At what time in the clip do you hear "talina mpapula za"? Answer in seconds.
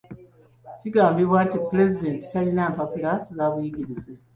2.33-3.45